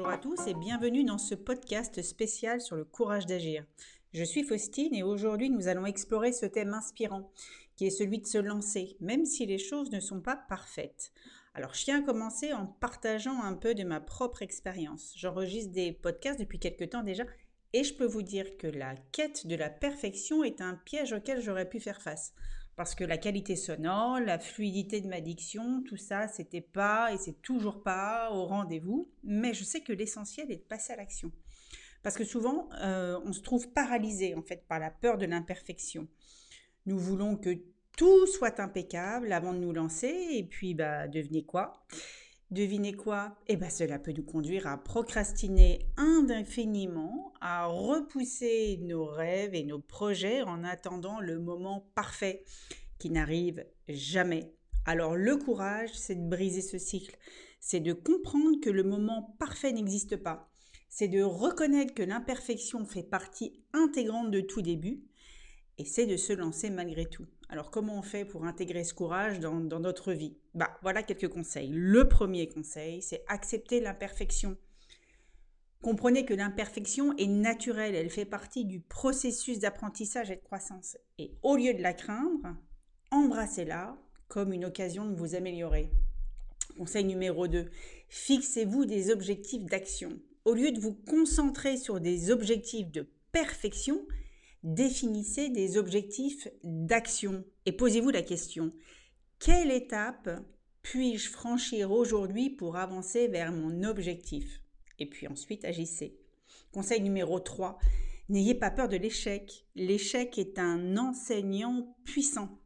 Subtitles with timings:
[0.00, 3.66] Bonjour à tous et bienvenue dans ce podcast spécial sur le courage d'agir.
[4.14, 7.30] Je suis Faustine et aujourd'hui nous allons explorer ce thème inspirant
[7.76, 11.12] qui est celui de se lancer, même si les choses ne sont pas parfaites.
[11.52, 15.12] Alors je tiens à commencer en partageant un peu de ma propre expérience.
[15.18, 17.24] J'enregistre des podcasts depuis quelques temps déjà
[17.74, 21.42] et je peux vous dire que la quête de la perfection est un piège auquel
[21.42, 22.32] j'aurais pu faire face
[22.80, 27.18] parce que la qualité sonore, la fluidité de ma diction, tout ça, c'était pas et
[27.18, 29.10] c'est toujours pas au rendez-vous.
[29.22, 31.30] Mais je sais que l'essentiel est de passer à l'action.
[32.02, 36.08] Parce que souvent, euh, on se trouve paralysé en fait par la peur de l'imperfection.
[36.86, 37.50] Nous voulons que
[37.98, 41.84] tout soit impeccable avant de nous lancer et puis bah devenez quoi?
[42.50, 43.36] Devinez quoi?
[43.46, 49.78] Eh bien, cela peut nous conduire à procrastiner indéfiniment, à repousser nos rêves et nos
[49.78, 52.42] projets en attendant le moment parfait
[52.98, 54.52] qui n'arrive jamais.
[54.84, 57.16] Alors, le courage, c'est de briser ce cycle.
[57.60, 60.50] C'est de comprendre que le moment parfait n'existe pas.
[60.88, 65.04] C'est de reconnaître que l'imperfection fait partie intégrante de tout début.
[65.80, 67.24] Et c'est de se lancer malgré tout.
[67.48, 70.36] Alors comment on fait pour intégrer ce courage dans, notre vie?
[70.52, 71.70] Bah voilà quelques conseils.
[71.72, 74.58] Le premier conseil, c'est accepter l'imperfection.
[75.80, 80.98] Comprenez que l'imperfection est naturelle, elle fait partie du processus d'apprentissage et de croissance.
[81.16, 82.54] Et au lieu de la craindre,
[83.10, 83.96] embrassez-la
[84.28, 85.90] comme une occasion de vous améliorer.
[86.76, 87.70] Conseil numéro 2,
[88.10, 90.20] fixez-vous des objectifs d'action.
[90.44, 94.04] Au lieu de vous concentrer sur des objectifs de perfection,
[94.62, 98.70] définissez des objectifs d'action et posez-vous la question,
[99.38, 100.28] quelle étape
[100.82, 104.62] puis-je franchir aujourd'hui pour avancer vers mon objectif?
[104.98, 106.18] Et puis ensuite, agissez.
[106.72, 107.78] Conseil numéro 3,
[108.28, 109.66] n'ayez pas peur de l'échec.
[109.74, 112.60] L'échec est un enseignant puissant.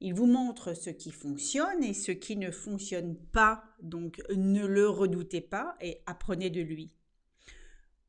[0.00, 4.88] Il vous montre ce qui fonctionne et ce qui ne fonctionne pas, donc ne le
[4.88, 6.96] redoutez pas et apprenez de lui.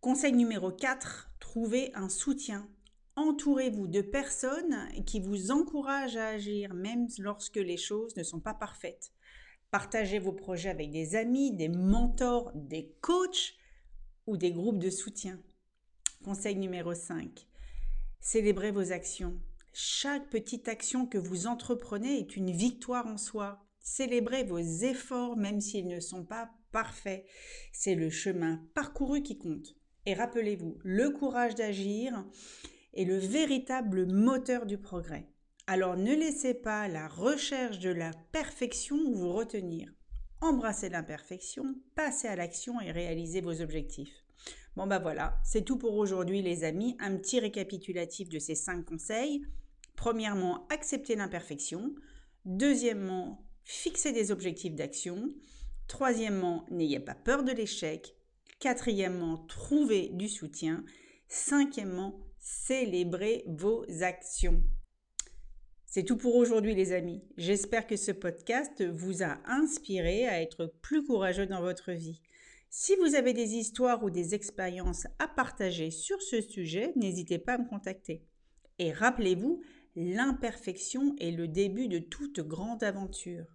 [0.00, 2.68] Conseil numéro 4, trouvez un soutien
[3.22, 8.54] Entourez-vous de personnes qui vous encouragent à agir même lorsque les choses ne sont pas
[8.54, 9.12] parfaites.
[9.70, 13.56] Partagez vos projets avec des amis, des mentors, des coachs
[14.26, 15.38] ou des groupes de soutien.
[16.24, 17.46] Conseil numéro 5.
[18.20, 19.38] Célébrez vos actions.
[19.74, 23.62] Chaque petite action que vous entreprenez est une victoire en soi.
[23.82, 27.26] Célébrez vos efforts même s'ils ne sont pas parfaits.
[27.70, 29.76] C'est le chemin parcouru qui compte.
[30.06, 32.24] Et rappelez-vous, le courage d'agir
[32.94, 35.28] est le véritable moteur du progrès.
[35.66, 39.92] Alors ne laissez pas la recherche de la perfection vous retenir.
[40.40, 44.24] Embrassez l'imperfection, passez à l'action et réalisez vos objectifs.
[44.76, 46.96] Bon bah voilà, c'est tout pour aujourd'hui les amis.
[46.98, 49.44] Un petit récapitulatif de ces cinq conseils.
[49.96, 51.94] Premièrement, acceptez l'imperfection.
[52.46, 55.28] Deuxièmement, fixez des objectifs d'action.
[55.88, 58.14] Troisièmement, n'ayez pas peur de l'échec.
[58.60, 60.84] Quatrièmement, trouvez du soutien.
[61.28, 64.62] Cinquièmement, célébrez vos actions.
[65.86, 67.22] C'est tout pour aujourd'hui les amis.
[67.36, 72.20] J'espère que ce podcast vous a inspiré à être plus courageux dans votre vie.
[72.70, 77.54] Si vous avez des histoires ou des expériences à partager sur ce sujet, n'hésitez pas
[77.54, 78.22] à me contacter.
[78.78, 79.60] Et rappelez-vous,
[79.96, 83.46] l'imperfection est le début de toute grande aventure.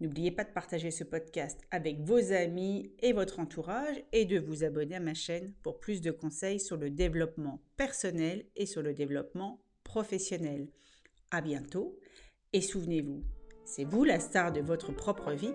[0.00, 4.64] N'oubliez pas de partager ce podcast avec vos amis et votre entourage et de vous
[4.64, 8.92] abonner à ma chaîne pour plus de conseils sur le développement personnel et sur le
[8.92, 10.68] développement professionnel.
[11.30, 11.98] À bientôt
[12.52, 13.24] et souvenez-vous,
[13.64, 15.54] c'est vous la star de votre propre vie,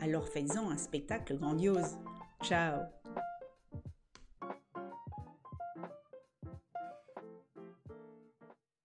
[0.00, 1.98] alors faites-en un spectacle grandiose.
[2.42, 2.80] Ciao